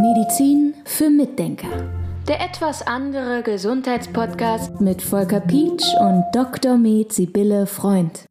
Medizin 0.00 0.72
für 0.86 1.10
Mitdenker. 1.10 1.68
Der 2.26 2.40
etwas 2.40 2.86
andere 2.86 3.42
Gesundheitspodcast 3.42 4.80
mit 4.80 5.02
Volker 5.02 5.40
Pietsch 5.40 5.94
und 6.00 6.24
Dr. 6.32 6.78
Med 6.78 7.12
Sibylle 7.12 7.66
Freund. 7.66 8.24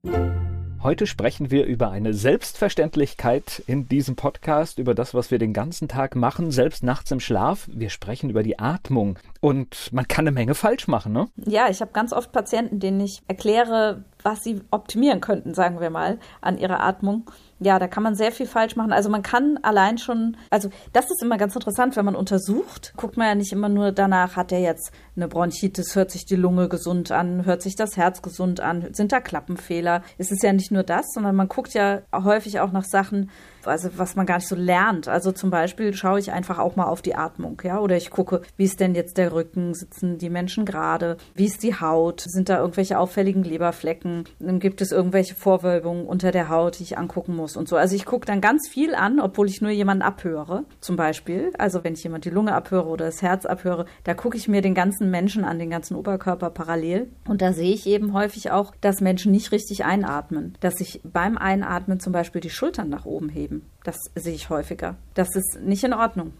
Heute 0.81 1.05
sprechen 1.05 1.51
wir 1.51 1.65
über 1.65 1.91
eine 1.91 2.13
Selbstverständlichkeit 2.13 3.61
in 3.67 3.87
diesem 3.87 4.15
Podcast, 4.15 4.79
über 4.79 4.96
das, 4.96 5.13
was 5.13 5.31
wir 5.31 5.37
den 5.37 5.53
ganzen 5.53 5.87
Tag 5.87 6.15
machen, 6.15 6.49
selbst 6.49 6.83
nachts 6.83 7.12
im 7.12 7.19
Schlaf. 7.19 7.67
Wir 7.71 7.89
sprechen 7.89 8.29
über 8.29 8.41
die 8.41 8.57
Atmung. 8.57 9.19
Und 9.41 9.91
man 9.91 10.07
kann 10.07 10.23
eine 10.23 10.31
Menge 10.31 10.55
falsch 10.55 10.87
machen, 10.87 11.13
ne? 11.13 11.28
Ja, 11.46 11.69
ich 11.69 11.81
habe 11.81 11.91
ganz 11.91 12.13
oft 12.13 12.31
Patienten, 12.31 12.79
denen 12.79 13.01
ich 13.01 13.21
erkläre, 13.28 14.05
was 14.28 14.44
sie 14.44 14.59
optimieren 14.71 15.21
könnten, 15.21 15.53
sagen 15.53 15.79
wir 15.79 15.89
mal, 15.89 16.20
an 16.41 16.57
ihrer 16.57 16.81
Atmung. 16.81 17.31
Ja, 17.59 17.80
da 17.80 17.88
kann 17.88 18.03
man 18.03 18.13
sehr 18.13 18.34
viel 18.34 18.45
falsch 18.45 18.75
machen. 18.75 18.91
Also 18.91 19.09
man 19.09 19.23
kann 19.23 19.57
allein 19.63 19.98
schon, 19.98 20.35
also 20.52 20.69
das 20.93 21.05
ist 21.05 21.23
immer 21.23 21.38
ganz 21.38 21.55
interessant, 21.55 21.95
wenn 21.95 22.05
man 22.05 22.15
untersucht, 22.15 22.93
guckt 22.97 23.17
man 23.17 23.27
ja 23.27 23.35
nicht 23.35 23.52
immer 23.52 23.69
nur 23.69 23.91
danach, 23.93 24.35
hat 24.35 24.52
der 24.52 24.59
jetzt 24.59 24.91
eine 25.16 25.27
Bronchitis, 25.27 25.95
hört 25.95 26.11
sich 26.11 26.25
die 26.25 26.35
Lunge 26.35 26.67
gesund 26.67 27.11
an, 27.11 27.45
hört 27.45 27.63
sich 27.63 27.75
das 27.75 27.97
Herz 27.97 28.21
gesund 28.21 28.59
an, 28.59 28.93
sind 28.93 29.11
da 29.11 29.21
Klappenfehler. 29.21 30.03
Es 30.17 30.30
ist 30.30 30.44
ja 30.44 30.53
nicht 30.53 30.71
nur 30.71 30.83
das, 30.83 31.05
sondern 31.13 31.35
man 31.35 31.47
guckt 31.47 31.73
ja 31.73 32.02
häufig 32.13 32.59
auch 32.59 32.71
nach 32.71 32.83
Sachen, 32.83 33.31
also 33.63 33.89
was 33.97 34.16
man 34.16 34.25
gar 34.25 34.35
nicht 34.35 34.47
so 34.47 34.55
lernt. 34.55 35.07
Also 35.07 35.31
zum 35.31 35.49
Beispiel 35.49 35.94
schaue 35.94 36.19
ich 36.19 36.31
einfach 36.31 36.59
auch 36.59 36.75
mal 36.75 36.85
auf 36.85 37.02
die 37.02 37.16
Atmung, 37.16 37.59
ja, 37.63 37.80
oder 37.80 37.97
ich 37.97 38.11
gucke, 38.11 38.41
wie 38.55 38.66
ist 38.66 38.80
denn 38.80 38.94
jetzt 38.94 39.17
der 39.17 39.31
Rücken, 39.33 39.73
sitzen 39.73 40.19
die 40.19 40.30
Menschen 40.30 40.66
gerade, 40.66 41.17
wie 41.33 41.45
ist 41.45 41.63
die 41.63 41.80
Haut, 41.80 42.21
sind 42.21 42.49
da 42.49 42.59
irgendwelche 42.59 42.99
auffälligen 42.99 43.44
Leberflecken, 43.44 44.16
dann 44.39 44.59
gibt 44.59 44.81
es 44.81 44.91
irgendwelche 44.91 45.35
Vorwölbungen 45.35 46.05
unter 46.05 46.31
der 46.31 46.49
Haut, 46.49 46.80
die 46.80 46.84
ich 46.84 46.98
angucken 46.98 47.35
muss 47.35 47.58
und 47.58 47.67
so. 47.67 47.75
Also 47.75 47.95
ich 47.95 48.05
gucke 48.05 48.25
dann 48.25 48.41
ganz 48.41 48.67
viel 48.67 48.95
an, 48.95 49.20
obwohl 49.20 49.48
ich 49.48 49.62
nur 49.62 49.71
jemanden 49.71 50.03
abhöre, 50.03 50.66
zum 50.80 50.95
Beispiel. 50.95 51.52
Also 51.58 51.84
wenn 51.84 51.94
ich 51.94 52.03
jemand 52.03 52.25
die 52.25 52.30
Lunge 52.30 52.53
abhöre 52.53 52.88
oder 52.88 53.06
das 53.06 53.22
Herz 53.22 53.45
abhöre, 53.45 53.86
da 54.03 54.14
gucke 54.14 54.38
ich 54.38 54.47
mir 54.47 54.61
den 54.61 54.73
ganzen 54.73 55.09
Menschen 55.11 55.44
an, 55.44 55.59
den 55.59 55.69
ganzen 55.69 55.95
Oberkörper 55.95 56.50
parallel. 56.50 57.09
Und 57.28 57.41
da 57.41 57.53
sehe 57.53 57.73
ich 57.73 57.88
eben 57.88 58.14
häufig 58.14 58.52
auch, 58.52 58.73
dass 58.81 59.02
Menschen 59.02 59.31
nicht 59.31 59.52
richtig 59.52 59.86
einatmen, 59.86 60.58
dass 60.59 60.75
sich 60.75 61.02
beim 61.03 61.38
Einatmen 61.38 62.00
zum 62.00 62.13
Beispiel 62.13 62.41
die 62.41 62.50
Schultern 62.50 62.89
nach 62.89 63.06
oben 63.06 63.30
heben. 63.30 63.69
Das 63.88 64.11
sehe 64.16 64.33
ich 64.33 64.49
häufiger. 64.49 64.97
Das 65.13 65.33
ist 65.33 65.61
nicht 65.61 65.81
in 65.85 65.93
Ordnung. 65.93 66.33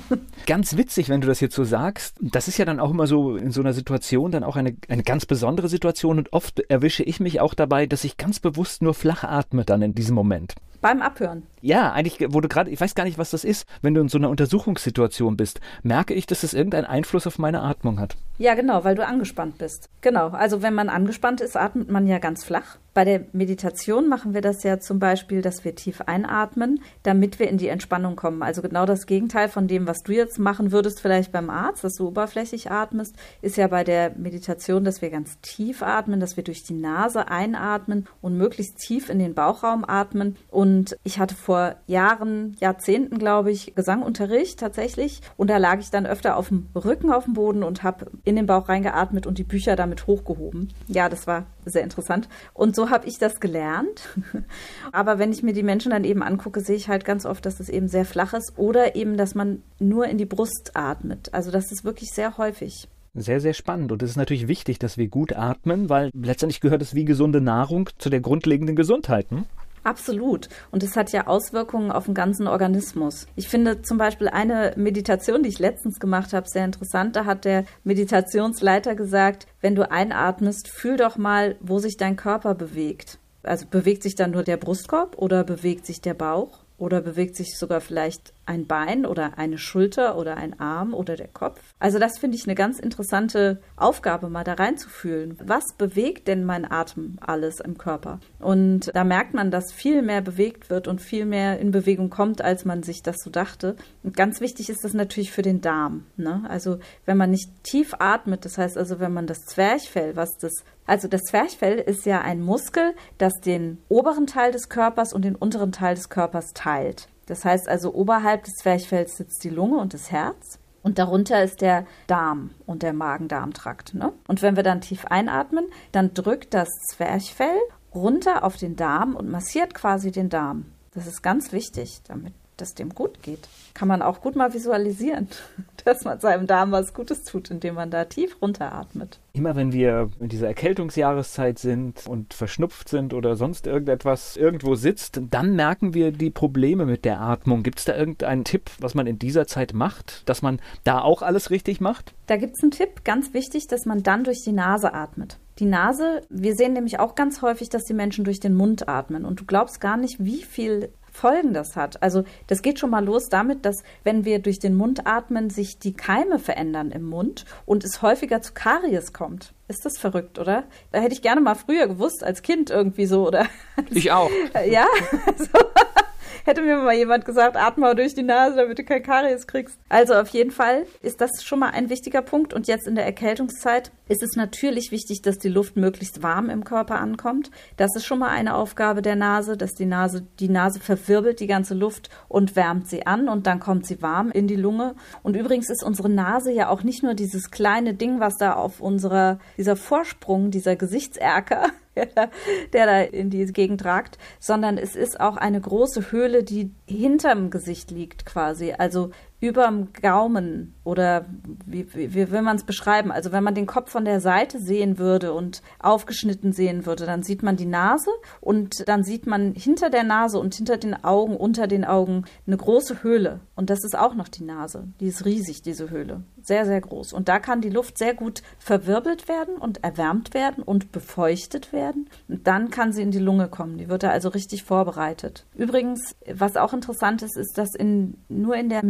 ganz 0.46 0.78
witzig, 0.78 1.10
wenn 1.10 1.20
du 1.20 1.26
das 1.26 1.40
jetzt 1.40 1.54
so 1.54 1.62
sagst. 1.62 2.16
Das 2.18 2.48
ist 2.48 2.56
ja 2.56 2.64
dann 2.64 2.80
auch 2.80 2.90
immer 2.90 3.06
so 3.06 3.36
in 3.36 3.50
so 3.50 3.60
einer 3.60 3.74
Situation 3.74 4.30
dann 4.30 4.42
auch 4.42 4.56
eine, 4.56 4.74
eine 4.88 5.02
ganz 5.02 5.26
besondere 5.26 5.68
Situation 5.68 6.16
und 6.16 6.32
oft 6.32 6.60
erwische 6.60 7.02
ich 7.02 7.20
mich 7.20 7.42
auch 7.42 7.52
dabei, 7.52 7.84
dass 7.84 8.04
ich 8.04 8.16
ganz 8.16 8.40
bewusst 8.40 8.80
nur 8.80 8.94
flach 8.94 9.22
atme 9.22 9.66
dann 9.66 9.82
in 9.82 9.94
diesem 9.94 10.14
Moment. 10.14 10.54
Beim 10.80 11.02
Abhören. 11.02 11.42
Ja, 11.60 11.92
eigentlich 11.92 12.32
wurde 12.32 12.48
gerade, 12.48 12.70
ich 12.70 12.80
weiß 12.80 12.94
gar 12.94 13.04
nicht, 13.04 13.18
was 13.18 13.32
das 13.32 13.44
ist, 13.44 13.66
wenn 13.82 13.92
du 13.92 14.00
in 14.00 14.08
so 14.08 14.16
einer 14.16 14.30
Untersuchungssituation 14.30 15.36
bist, 15.36 15.60
merke 15.82 16.14
ich, 16.14 16.24
dass 16.24 16.42
es 16.42 16.54
irgendeinen 16.54 16.86
Einfluss 16.86 17.26
auf 17.26 17.38
meine 17.38 17.60
Atmung 17.60 18.00
hat. 18.00 18.16
Ja, 18.38 18.54
genau, 18.54 18.82
weil 18.84 18.94
du 18.94 19.06
angespannt 19.06 19.58
bist. 19.58 19.90
Genau, 20.00 20.28
also 20.28 20.62
wenn 20.62 20.72
man 20.72 20.88
angespannt 20.88 21.42
ist, 21.42 21.54
atmet 21.54 21.90
man 21.90 22.06
ja 22.06 22.18
ganz 22.18 22.44
flach. 22.44 22.78
Bei 22.94 23.04
der 23.04 23.24
Meditation 23.32 24.08
machen 24.08 24.34
wir 24.34 24.40
das 24.40 24.62
ja 24.62 24.78
zum 24.78 25.00
Beispiel, 25.00 25.42
dass 25.42 25.64
wir 25.64 25.74
tief 25.74 26.00
einatmen, 26.02 26.80
damit 27.02 27.40
wir 27.40 27.48
in 27.48 27.58
die 27.58 27.66
Entspannung 27.66 28.14
kommen. 28.14 28.40
Also 28.44 28.62
genau 28.62 28.86
das 28.86 29.06
Gegenteil 29.06 29.48
von 29.48 29.66
dem, 29.66 29.88
was 29.88 30.04
du 30.04 30.12
jetzt 30.12 30.38
machen 30.38 30.70
würdest, 30.70 31.00
vielleicht 31.00 31.32
beim 31.32 31.50
Arzt, 31.50 31.82
dass 31.82 31.96
du 31.96 32.06
oberflächlich 32.06 32.70
atmest, 32.70 33.16
ist 33.42 33.56
ja 33.56 33.66
bei 33.66 33.82
der 33.82 34.12
Meditation, 34.16 34.84
dass 34.84 35.02
wir 35.02 35.10
ganz 35.10 35.40
tief 35.40 35.82
atmen, 35.82 36.20
dass 36.20 36.36
wir 36.36 36.44
durch 36.44 36.62
die 36.62 36.74
Nase 36.74 37.26
einatmen 37.26 38.06
und 38.22 38.38
möglichst 38.38 38.78
tief 38.78 39.10
in 39.10 39.18
den 39.18 39.34
Bauchraum 39.34 39.84
atmen. 39.84 40.36
Und 40.48 40.96
ich 41.02 41.18
hatte 41.18 41.34
vor 41.34 41.74
Jahren, 41.88 42.56
Jahrzehnten, 42.60 43.18
glaube 43.18 43.50
ich, 43.50 43.74
Gesangunterricht 43.74 44.60
tatsächlich. 44.60 45.20
Und 45.36 45.50
da 45.50 45.56
lag 45.56 45.80
ich 45.80 45.90
dann 45.90 46.06
öfter 46.06 46.36
auf 46.36 46.46
dem 46.46 46.68
Rücken 46.76 47.10
auf 47.10 47.24
dem 47.24 47.34
Boden 47.34 47.64
und 47.64 47.82
habe 47.82 48.06
in 48.22 48.36
den 48.36 48.46
Bauch 48.46 48.68
reingeatmet 48.68 49.26
und 49.26 49.38
die 49.38 49.42
Bücher 49.42 49.74
damit 49.74 50.06
hochgehoben. 50.06 50.72
Ja, 50.86 51.08
das 51.08 51.26
war 51.26 51.46
sehr 51.64 51.82
interessant. 51.82 52.28
Und 52.52 52.76
so 52.76 52.83
habe 52.90 53.06
ich 53.06 53.18
das 53.18 53.40
gelernt. 53.40 54.08
Aber 54.92 55.18
wenn 55.18 55.32
ich 55.32 55.42
mir 55.42 55.52
die 55.52 55.62
Menschen 55.62 55.90
dann 55.90 56.04
eben 56.04 56.22
angucke, 56.22 56.60
sehe 56.60 56.76
ich 56.76 56.88
halt 56.88 57.04
ganz 57.04 57.26
oft, 57.26 57.44
dass 57.46 57.60
es 57.60 57.68
eben 57.68 57.88
sehr 57.88 58.04
flach 58.04 58.32
ist 58.34 58.54
oder 58.56 58.96
eben, 58.96 59.16
dass 59.16 59.34
man 59.34 59.62
nur 59.78 60.06
in 60.06 60.18
die 60.18 60.26
Brust 60.26 60.72
atmet. 60.74 61.32
Also 61.32 61.50
das 61.50 61.72
ist 61.72 61.84
wirklich 61.84 62.10
sehr 62.10 62.38
häufig. 62.38 62.88
Sehr, 63.14 63.40
sehr 63.40 63.54
spannend. 63.54 63.92
Und 63.92 64.02
es 64.02 64.10
ist 64.10 64.16
natürlich 64.16 64.48
wichtig, 64.48 64.78
dass 64.80 64.98
wir 64.98 65.06
gut 65.06 65.34
atmen, 65.34 65.88
weil 65.88 66.10
letztendlich 66.14 66.60
gehört 66.60 66.82
es 66.82 66.94
wie 66.94 67.04
gesunde 67.04 67.40
Nahrung 67.40 67.88
zu 67.98 68.10
der 68.10 68.20
grundlegenden 68.20 68.74
Gesundheit. 68.74 69.30
Hm? 69.30 69.44
Absolut. 69.84 70.48
Und 70.70 70.82
es 70.82 70.96
hat 70.96 71.12
ja 71.12 71.26
Auswirkungen 71.26 71.92
auf 71.92 72.06
den 72.06 72.14
ganzen 72.14 72.48
Organismus. 72.48 73.26
Ich 73.36 73.48
finde 73.48 73.82
zum 73.82 73.98
Beispiel 73.98 74.28
eine 74.28 74.72
Meditation, 74.76 75.42
die 75.42 75.50
ich 75.50 75.58
letztens 75.58 76.00
gemacht 76.00 76.32
habe, 76.32 76.48
sehr 76.48 76.64
interessant. 76.64 77.16
Da 77.16 77.26
hat 77.26 77.44
der 77.44 77.64
Meditationsleiter 77.84 78.94
gesagt, 78.94 79.46
wenn 79.60 79.74
du 79.74 79.90
einatmest, 79.90 80.68
fühl 80.68 80.96
doch 80.96 81.16
mal, 81.16 81.56
wo 81.60 81.78
sich 81.78 81.98
dein 81.98 82.16
Körper 82.16 82.54
bewegt. 82.54 83.18
Also 83.42 83.66
bewegt 83.70 84.02
sich 84.02 84.14
dann 84.14 84.30
nur 84.30 84.42
der 84.42 84.56
Brustkorb 84.56 85.18
oder 85.18 85.44
bewegt 85.44 85.84
sich 85.84 86.00
der 86.00 86.14
Bauch? 86.14 86.64
Oder 86.76 87.02
bewegt 87.02 87.36
sich 87.36 87.56
sogar 87.56 87.80
vielleicht 87.80 88.32
ein 88.46 88.66
Bein 88.66 89.06
oder 89.06 89.38
eine 89.38 89.58
Schulter 89.58 90.16
oder 90.16 90.36
ein 90.36 90.58
Arm 90.60 90.94
oder 90.94 91.16
der 91.16 91.28
Kopf? 91.28 91.60
Also 91.78 91.98
das 91.98 92.18
finde 92.18 92.36
ich 92.36 92.44
eine 92.44 92.54
ganz 92.54 92.78
interessante 92.78 93.60
Aufgabe, 93.76 94.28
mal 94.28 94.44
da 94.44 94.54
reinzufühlen. 94.54 95.38
Was 95.44 95.64
bewegt 95.76 96.28
denn 96.28 96.44
mein 96.44 96.70
Atem 96.70 97.18
alles 97.20 97.60
im 97.60 97.78
Körper? 97.78 98.20
Und 98.38 98.90
da 98.94 99.04
merkt 99.04 99.34
man, 99.34 99.50
dass 99.50 99.72
viel 99.72 100.02
mehr 100.02 100.20
bewegt 100.20 100.70
wird 100.70 100.88
und 100.88 101.00
viel 101.00 101.26
mehr 101.26 101.58
in 101.58 101.70
Bewegung 101.70 102.10
kommt, 102.10 102.42
als 102.42 102.64
man 102.64 102.82
sich 102.82 103.02
das 103.02 103.16
so 103.22 103.30
dachte. 103.30 103.76
Und 104.02 104.16
ganz 104.16 104.40
wichtig 104.40 104.70
ist 104.70 104.84
das 104.84 104.94
natürlich 104.94 105.32
für 105.32 105.42
den 105.42 105.60
Darm. 105.60 106.04
Ne? 106.16 106.42
Also 106.48 106.78
wenn 107.06 107.16
man 107.16 107.30
nicht 107.30 107.50
tief 107.62 107.94
atmet, 107.98 108.44
das 108.44 108.58
heißt 108.58 108.76
also, 108.76 109.00
wenn 109.00 109.12
man 109.12 109.26
das 109.26 109.44
Zwerchfell, 109.46 110.16
was 110.16 110.36
das 110.38 110.64
also 110.86 111.08
das 111.08 111.22
Zwerchfell 111.22 111.78
ist 111.78 112.04
ja 112.04 112.20
ein 112.20 112.42
Muskel, 112.42 112.94
das 113.16 113.32
den 113.40 113.78
oberen 113.88 114.26
Teil 114.26 114.52
des 114.52 114.68
Körpers 114.68 115.14
und 115.14 115.24
den 115.24 115.34
unteren 115.34 115.72
Teil 115.72 115.94
des 115.94 116.10
Körpers 116.10 116.52
teilt. 116.52 117.08
Das 117.26 117.44
heißt 117.44 117.68
also, 117.68 117.94
oberhalb 117.94 118.44
des 118.44 118.54
Zwerchfells 118.54 119.16
sitzt 119.16 119.42
die 119.44 119.50
Lunge 119.50 119.78
und 119.78 119.94
das 119.94 120.10
Herz. 120.10 120.58
Und 120.82 120.98
darunter 120.98 121.42
ist 121.42 121.62
der 121.62 121.86
Darm 122.06 122.50
und 122.66 122.82
der 122.82 122.92
Magen-Darm-Trakt. 122.92 123.94
Ne? 123.94 124.12
Und 124.28 124.42
wenn 124.42 124.56
wir 124.56 124.62
dann 124.62 124.82
tief 124.82 125.06
einatmen, 125.06 125.64
dann 125.92 126.12
drückt 126.12 126.52
das 126.52 126.68
Zwerchfell 126.92 127.56
runter 127.94 128.44
auf 128.44 128.56
den 128.56 128.76
Darm 128.76 129.16
und 129.16 129.30
massiert 129.30 129.72
quasi 129.72 130.12
den 130.12 130.28
Darm. 130.28 130.66
Das 130.92 131.06
ist 131.06 131.22
ganz 131.22 131.52
wichtig, 131.52 132.02
damit 132.06 132.34
das 132.56 132.74
dem 132.74 132.90
gut 132.90 133.22
geht. 133.22 133.48
Kann 133.74 133.88
man 133.88 134.02
auch 134.02 134.20
gut 134.20 134.36
mal 134.36 134.54
visualisieren, 134.54 135.28
dass 135.84 136.04
man 136.04 136.20
seinem 136.20 136.46
Darm 136.46 136.72
was 136.72 136.94
Gutes 136.94 137.24
tut, 137.24 137.50
indem 137.50 137.74
man 137.74 137.90
da 137.90 138.04
tief 138.04 138.40
runteratmet. 138.40 139.18
Immer 139.32 139.56
wenn 139.56 139.72
wir 139.72 140.10
in 140.20 140.28
dieser 140.28 140.46
Erkältungsjahreszeit 140.46 141.58
sind 141.58 142.06
und 142.06 142.34
verschnupft 142.34 142.88
sind 142.88 143.14
oder 143.14 143.36
sonst 143.36 143.66
irgendetwas 143.66 144.36
irgendwo 144.36 144.76
sitzt, 144.76 145.20
dann 145.30 145.56
merken 145.56 145.92
wir 145.94 146.12
die 146.12 146.30
Probleme 146.30 146.86
mit 146.86 147.04
der 147.04 147.20
Atmung. 147.20 147.62
Gibt 147.62 147.80
es 147.80 147.84
da 147.84 147.96
irgendeinen 147.96 148.44
Tipp, 148.44 148.70
was 148.78 148.94
man 148.94 149.06
in 149.06 149.18
dieser 149.18 149.46
Zeit 149.46 149.74
macht, 149.74 150.28
dass 150.28 150.42
man 150.42 150.60
da 150.84 151.00
auch 151.00 151.22
alles 151.22 151.50
richtig 151.50 151.80
macht? 151.80 152.14
Da 152.26 152.36
gibt 152.36 152.54
es 152.56 152.62
einen 152.62 152.70
Tipp, 152.70 153.04
ganz 153.04 153.34
wichtig, 153.34 153.66
dass 153.66 153.86
man 153.86 154.02
dann 154.02 154.24
durch 154.24 154.42
die 154.44 154.52
Nase 154.52 154.94
atmet. 154.94 155.38
Die 155.58 155.66
Nase, 155.66 156.22
wir 156.30 156.54
sehen 156.56 156.72
nämlich 156.72 156.98
auch 156.98 157.14
ganz 157.14 157.40
häufig, 157.42 157.68
dass 157.68 157.84
die 157.84 157.94
Menschen 157.94 158.24
durch 158.24 158.40
den 158.40 158.54
Mund 158.54 158.88
atmen. 158.88 159.24
Und 159.24 159.40
du 159.40 159.44
glaubst 159.44 159.80
gar 159.80 159.96
nicht, 159.96 160.24
wie 160.24 160.42
viel 160.42 160.90
Folgen 161.14 161.54
das 161.54 161.76
hat. 161.76 162.02
Also 162.02 162.24
das 162.48 162.60
geht 162.60 162.78
schon 162.78 162.90
mal 162.90 163.04
los 163.04 163.28
damit, 163.30 163.64
dass 163.64 163.82
wenn 164.02 164.24
wir 164.24 164.40
durch 164.40 164.58
den 164.58 164.74
Mund 164.74 165.06
atmen, 165.06 165.48
sich 165.48 165.78
die 165.78 165.94
Keime 165.94 166.38
verändern 166.38 166.90
im 166.90 167.04
Mund 167.04 167.44
und 167.66 167.84
es 167.84 168.02
häufiger 168.02 168.42
zu 168.42 168.52
Karies 168.52 169.12
kommt. 169.12 169.54
Ist 169.68 169.84
das 169.84 169.96
verrückt, 169.96 170.38
oder? 170.38 170.64
Da 170.92 170.98
hätte 170.98 171.14
ich 171.14 171.22
gerne 171.22 171.40
mal 171.40 171.54
früher 171.54 171.86
gewusst, 171.86 172.24
als 172.24 172.42
Kind 172.42 172.70
irgendwie 172.70 173.06
so, 173.06 173.26
oder? 173.26 173.46
Ich 173.90 174.10
auch. 174.10 174.30
ja, 174.66 174.86
also, 175.26 175.48
Hätte 176.44 176.60
mir 176.60 176.76
mal 176.76 176.94
jemand 176.94 177.24
gesagt, 177.24 177.56
atme 177.56 177.86
mal 177.86 177.94
durch 177.94 178.14
die 178.14 178.22
Nase, 178.22 178.56
damit 178.56 178.78
du 178.78 178.84
kein 178.84 179.02
Karies 179.02 179.46
kriegst. 179.46 179.78
Also 179.88 180.14
auf 180.14 180.28
jeden 180.28 180.50
Fall 180.50 180.84
ist 181.00 181.22
das 181.22 181.30
schon 181.42 181.58
mal 181.58 181.70
ein 181.70 181.88
wichtiger 181.88 182.20
Punkt. 182.20 182.52
Und 182.52 182.66
jetzt 182.66 182.86
in 182.86 182.96
der 182.96 183.06
Erkältungszeit 183.06 183.92
ist 184.08 184.22
es 184.22 184.36
natürlich 184.36 184.90
wichtig, 184.90 185.22
dass 185.22 185.38
die 185.38 185.48
Luft 185.48 185.76
möglichst 185.76 186.22
warm 186.22 186.50
im 186.50 186.64
Körper 186.64 187.00
ankommt. 187.00 187.50
Das 187.76 187.96
ist 187.96 188.04
schon 188.04 188.18
mal 188.18 188.28
eine 188.28 188.54
Aufgabe 188.54 189.02
der 189.02 189.16
Nase, 189.16 189.56
dass 189.56 189.74
die 189.74 189.86
Nase, 189.86 190.26
die 190.40 190.48
Nase 190.48 190.80
verwirbelt 190.80 191.40
die 191.40 191.46
ganze 191.46 191.74
Luft 191.74 192.10
und 192.28 192.56
wärmt 192.56 192.88
sie 192.88 193.06
an 193.06 193.28
und 193.28 193.46
dann 193.46 193.60
kommt 193.60 193.86
sie 193.86 194.02
warm 194.02 194.30
in 194.30 194.46
die 194.46 194.56
Lunge. 194.56 194.94
Und 195.22 195.36
übrigens 195.36 195.70
ist 195.70 195.82
unsere 195.82 196.08
Nase 196.08 196.52
ja 196.52 196.68
auch 196.68 196.82
nicht 196.82 197.02
nur 197.02 197.14
dieses 197.14 197.50
kleine 197.50 197.94
Ding, 197.94 198.20
was 198.20 198.36
da 198.36 198.54
auf 198.54 198.80
unserer, 198.80 199.38
dieser 199.56 199.76
Vorsprung, 199.76 200.50
dieser 200.50 200.76
Gesichtserker, 200.76 201.68
der 202.72 202.86
da, 202.86 203.00
in 203.00 203.30
die 203.30 203.44
Gegend 203.46 203.84
ragt, 203.84 204.18
sondern 204.40 204.78
es 204.78 204.96
ist 204.96 205.20
auch 205.20 205.36
eine 205.36 205.60
große 205.60 206.10
Höhle, 206.12 206.42
die 206.42 206.72
hinterm 206.86 207.50
Gesicht 207.50 207.90
liegt 207.90 208.26
quasi. 208.26 208.74
Also 208.76 209.10
überm 209.40 209.88
Gaumen 210.00 210.74
oder 210.84 211.26
wie, 211.66 211.92
wie, 211.94 212.14
wie 212.14 212.30
will 212.30 212.42
man 212.42 212.56
es 212.56 212.64
beschreiben? 212.64 213.12
Also 213.12 213.32
wenn 213.32 213.44
man 213.44 213.54
den 213.54 213.66
Kopf 213.66 213.90
von 213.90 214.04
der 214.04 214.20
Seite 214.20 214.58
sehen 214.58 214.98
würde 214.98 215.32
und 215.32 215.62
aufgeschnitten 215.78 216.52
sehen 216.52 216.86
würde, 216.86 217.04
dann 217.04 217.22
sieht 217.22 217.42
man 217.42 217.56
die 217.56 217.66
Nase 217.66 218.10
und 218.40 218.88
dann 218.88 219.04
sieht 219.04 219.26
man 219.26 219.54
hinter 219.54 219.90
der 219.90 220.04
Nase 220.04 220.38
und 220.38 220.54
hinter 220.54 220.76
den 220.76 221.04
Augen, 221.04 221.36
unter 221.36 221.66
den 221.66 221.84
Augen 221.84 222.24
eine 222.46 222.56
große 222.56 223.02
Höhle. 223.02 223.40
Und 223.54 223.70
das 223.70 223.84
ist 223.84 223.96
auch 223.96 224.14
noch 224.14 224.28
die 224.28 224.44
Nase. 224.44 224.88
Die 225.00 225.08
ist 225.08 225.24
riesig, 225.24 225.62
diese 225.62 225.90
Höhle. 225.90 226.22
Sehr, 226.42 226.66
sehr 226.66 226.80
groß. 226.80 227.12
Und 227.12 227.28
da 227.28 227.38
kann 227.38 227.60
die 227.60 227.70
Luft 227.70 227.98
sehr 227.98 228.14
gut 228.14 228.42
verwirbelt 228.58 229.28
werden 229.28 229.56
und 229.56 229.82
erwärmt 229.82 230.34
werden 230.34 230.62
und 230.62 230.92
befeuchtet 230.92 231.72
werden. 231.72 232.08
Und 232.28 232.46
dann 232.46 232.70
kann 232.70 232.92
sie 232.92 233.02
in 233.02 233.10
die 233.10 233.18
Lunge 233.18 233.48
kommen. 233.48 233.78
Die 233.78 233.88
wird 233.88 234.02
da 234.02 234.10
also 234.10 234.28
richtig 234.28 234.64
vorbereitet. 234.64 235.46
Übrigens, 235.54 236.14
was 236.32 236.56
auch 236.56 236.72
interessant 236.72 237.22
ist, 237.22 237.36
ist, 237.36 237.56
dass 237.56 237.74
in, 237.74 238.18
nur 238.28 238.56
in 238.56 238.68
der 238.68 238.84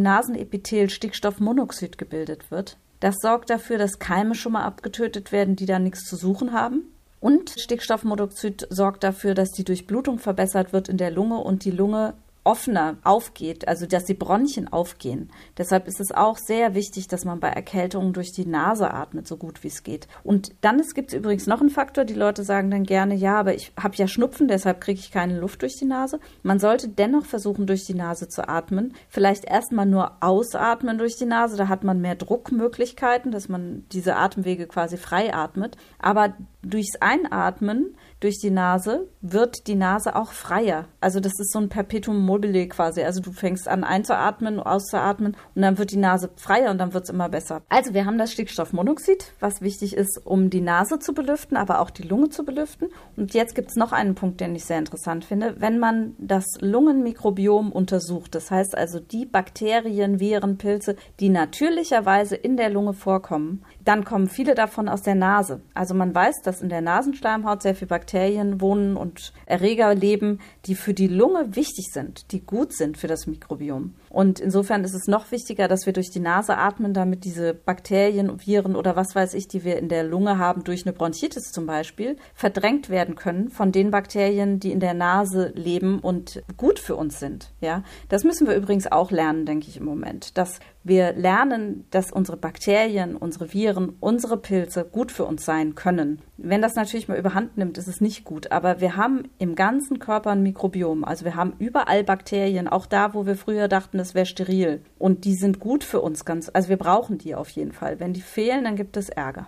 Nasenepithel 0.45 0.91
Stickstoffmonoxid 0.91 1.99
gebildet 1.99 2.51
wird. 2.51 2.77
Das 3.01 3.17
sorgt 3.21 3.51
dafür, 3.51 3.79
dass 3.79 3.99
Keime 3.99 4.35
schon 4.35 4.53
mal 4.53 4.65
abgetötet 4.65 5.33
werden, 5.33 5.57
die 5.57 5.67
da 5.67 5.79
nichts 5.79 6.05
zu 6.05 6.17
suchen 6.17 6.53
haben. 6.53 6.83
Und 7.21 7.55
Stickstoffmonoxid 7.59 8.67
sorgt 8.71 9.03
dafür, 9.03 9.35
dass 9.35 9.51
die 9.51 9.65
Durchblutung 9.65 10.19
verbessert 10.19 10.73
wird 10.73 10.89
in 10.89 10.99
der 10.99 11.11
Lunge 11.11 11.39
und 11.39 11.65
die 11.65 11.71
Lunge 11.71 12.15
offener 12.45 12.99
aufgeht, 13.03 13.67
also 13.67 13.87
dass 13.87 14.05
die 14.05 14.15
Bronchien 14.15 14.73
aufgehen. 14.73 15.31
Deshalb 15.59 15.89
ist 15.89 16.01
es 16.01 16.13
auch 16.13 16.37
sehr 16.37 16.75
wichtig, 16.75 17.09
dass 17.09 17.25
man 17.25 17.41
bei 17.41 17.49
Erkältungen 17.49 18.13
durch 18.13 18.33
die 18.33 18.47
Nase 18.47 18.93
atmet, 18.93 19.27
so 19.27 19.37
gut 19.37 19.65
wie 19.65 19.69
es 19.69 19.83
geht. 19.83 20.07
Und 20.23 20.53
dann 20.61 20.83
gibt 20.95 21.13
es 21.13 21.19
übrigens 21.19 21.47
noch 21.47 21.61
einen 21.61 21.71
Faktor, 21.71 22.05
die 22.05 22.15
Leute 22.15 22.45
sagen 22.45 22.71
dann 22.71 22.85
gerne, 22.85 23.15
ja, 23.15 23.39
aber 23.39 23.55
ich 23.55 23.73
habe 23.81 23.97
ja 23.97 24.07
Schnupfen, 24.07 24.49
deshalb 24.49 24.81
kriege 24.81 25.01
ich 25.01 25.11
keine 25.11 25.39
Luft 25.39 25.63
durch 25.63 25.77
die 25.77 25.87
Nase. 25.87 26.21
Man 26.43 26.59
sollte 26.59 26.89
dennoch 26.89 27.25
versuchen, 27.25 27.67
durch 27.67 27.85
die 27.85 27.95
Nase 27.95 28.29
zu 28.29 28.49
atmen. 28.49 28.95
Vielleicht 29.09 29.45
erstmal 29.45 29.87
nur 29.87 30.13
ausatmen 30.21 30.99
durch 30.99 31.17
die 31.17 31.25
Nase, 31.25 31.57
da 31.57 31.69
hat 31.69 31.85
man 31.85 32.01
mehr 32.01 32.15
Druckmöglichkeiten, 32.15 33.33
dass 33.33 33.49
man 33.49 33.85
diese 33.93 34.17
Atemwege 34.17 34.67
quasi 34.67 34.97
frei 34.97 35.35
atmet. 35.35 35.77
Aber 35.99 36.35
durchs 36.63 37.01
Einatmen 37.01 37.97
durch 38.21 38.39
die 38.39 38.51
Nase 38.51 39.09
wird 39.21 39.67
die 39.67 39.75
Nase 39.75 40.17
auch 40.17 40.33
freier. 40.33 40.87
Also 41.01 41.21
das 41.21 41.33
ist 41.39 41.53
so 41.53 41.59
ein 41.59 41.69
Perpetuum 41.69 42.25
mobile 42.35 42.67
quasi. 42.69 43.03
Also 43.03 43.21
du 43.21 43.33
fängst 43.33 43.69
an 43.69 43.85
einzuatmen, 43.85 44.61
auszuatmen 44.61 45.37
und 45.55 45.63
dann 45.63 45.79
wird 45.79 45.93
die 45.93 45.97
Nase 45.97 46.31
freier 46.37 46.71
und 46.71 46.79
dann 46.79 46.93
wird 46.93 47.05
es 47.05 47.11
immer 47.11 47.29
besser. 47.29 47.63
Also 47.69 47.95
wir 47.95 48.07
haben 48.07 48.19
das 48.19 48.33
Stickstoffmonoxid, 48.33 49.33
was 49.41 49.61
wichtig 49.61 49.97
ist, 49.97 50.21
um 50.25 50.51
die 50.51 50.61
Nase 50.61 50.99
zu 50.99 51.15
belüften, 51.15 51.57
aber 51.57 51.81
auch 51.81 51.91
die 51.91 52.03
Lunge 52.03 52.29
zu 52.29 52.45
belüften. 52.45 52.89
Und 53.17 53.35
jetzt 53.35 53.55
gibt 53.55 53.71
es 53.71 53.77
noch 53.77 53.93
einen 53.93 54.15
Punkt, 54.15 54.41
den 54.41 54.55
ich 54.55 54.65
sehr 54.65 54.79
interessant 54.79 55.25
finde. 55.25 55.55
Wenn 55.59 55.79
man 55.79 56.15
das 56.19 56.45
Lungenmikrobiom 56.61 57.71
untersucht, 57.71 58.35
das 58.35 58.51
heißt 58.51 58.77
also 58.77 58.99
die 58.99 59.27
Bakterien, 59.27 60.19
Viren, 60.21 60.59
Pilze, 60.59 60.97
die 61.21 61.29
natürlicherweise 61.29 62.35
in 62.35 62.57
der 62.57 62.71
Lunge 62.71 62.95
vorkommen, 62.95 63.65
dann 63.85 64.05
kommen 64.05 64.29
viele 64.29 64.55
davon 64.55 64.89
aus 64.89 65.03
der 65.03 65.15
Nase. 65.15 65.61
Also 65.75 65.95
man 65.95 66.15
weiß, 66.15 66.43
dass 66.43 66.63
in 66.63 66.69
der 66.69 66.81
Nasenschleimhaut 66.81 67.63
sehr 67.63 67.75
viel 67.75 67.89
Bakterien 67.89 68.15
Bakterien 68.15 68.61
wohnen 68.61 68.97
und 68.97 69.33
Erreger 69.47 69.95
leben, 69.95 70.39
die 70.67 70.75
für 70.75 70.95
die 70.95 71.09
Lunge 71.09 71.57
wichtig 71.57 71.91
sind, 71.93 72.33
die 72.33 72.41
gut 72.41 72.73
sind 72.73 72.97
für 72.97 73.07
das 73.07 73.27
Mikrobiom. 73.27 73.95
Und 74.09 74.41
insofern 74.41 74.85
ist 74.85 74.95
es 74.95 75.09
noch 75.09 75.33
wichtiger, 75.33 75.69
dass 75.69 75.87
wir 75.87 75.93
durch 75.93 76.11
die 76.11 76.21
Nase 76.21 76.57
atmen, 76.57 76.95
damit 76.95 77.25
diese 77.25 77.55
Bakterien, 77.55 78.41
Viren 78.45 78.77
oder 78.77 78.95
was 78.95 79.15
weiß 79.15 79.35
ich, 79.35 79.49
die 79.49 79.65
wir 79.65 79.79
in 79.79 79.89
der 79.89 80.05
Lunge 80.05 80.39
haben, 80.39 80.65
durch 80.65 80.87
eine 80.87 80.93
Bronchitis 80.93 81.51
zum 81.51 81.67
Beispiel, 81.67 82.17
verdrängt 82.35 82.89
werden 82.89 83.17
können 83.17 83.49
von 83.49 83.73
den 83.73 83.91
Bakterien, 83.91 84.61
die 84.61 84.71
in 84.71 84.81
der 84.81 84.95
Nase 84.95 85.53
leben 85.55 85.99
und 85.99 86.43
gut 86.57 86.79
für 86.79 86.95
uns 86.95 87.19
sind. 87.19 87.53
Ja, 87.61 87.83
das 88.09 88.23
müssen 88.23 88.47
wir 88.47 88.55
übrigens 88.55 88.91
auch 88.91 89.11
lernen, 89.11 89.47
denke 89.47 89.69
ich 89.69 89.79
im 89.79 89.85
Moment, 89.85 90.39
dass 90.39 90.61
wir 90.87 91.15
lernen, 91.15 91.87
dass 91.91 92.13
unsere 92.13 92.37
Bakterien, 92.37 93.17
unsere 93.17 93.55
Viren, 93.55 93.97
unsere 94.01 94.37
Pilze 94.37 94.85
gut 94.85 95.11
für 95.11 95.25
uns 95.25 95.45
sein 95.45 95.75
können. 95.75 96.21
Wenn 96.37 96.61
das 96.61 96.75
natürlich 96.75 97.09
mal 97.09 97.19
überhand 97.19 97.57
nimmt, 97.57 97.79
ist 97.79 97.89
es 97.89 98.03
nicht 98.03 98.25
gut. 98.25 98.53
Aber 98.53 98.83
wir 98.83 98.95
haben 98.97 99.31
im 99.39 99.55
ganzen 99.55 99.99
Körper 99.99 100.31
ein 100.31 100.43
Mikrobiom. 100.43 101.05
Also 101.05 101.25
wir 101.25 101.37
haben 101.37 101.55
überall 101.59 102.05
Bakterien, 102.05 102.69
auch 102.69 102.85
da, 102.85 103.15
wo 103.15 103.25
wir 103.25 103.37
früher 103.37 103.67
dachten, 103.67 103.99
es 103.99 104.15
wäre 104.15 104.27
steril. 104.27 104.83
Und 104.99 105.25
die 105.25 105.35
sind 105.35 105.59
gut 105.59 105.85
für 105.85 106.03
uns 106.03 106.27
ganz, 106.27 106.51
also 106.53 106.69
wir 106.69 106.77
brauchen 106.77 107.17
die 107.17 107.35
auf 107.35 107.49
jeden 107.49 107.73
Fall. 107.73 107.99
Wenn 107.99 108.13
die 108.13 108.21
fehlen, 108.21 108.65
dann 108.65 108.77
gibt 108.77 108.99
es 108.99 109.09
Ärger. 109.09 109.47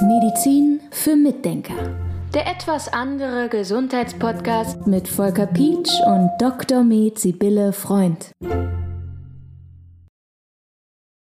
Medizin 0.00 0.80
für 0.92 1.16
Mitdenker. 1.16 1.74
Der 2.34 2.46
etwas 2.46 2.92
andere 2.92 3.48
Gesundheitspodcast 3.48 4.86
mit 4.86 5.08
Volker 5.08 5.46
Pietsch 5.46 5.92
und 6.06 6.30
Dr. 6.38 6.84
Med 6.84 7.18
Sibylle 7.18 7.72
Freund. 7.72 8.30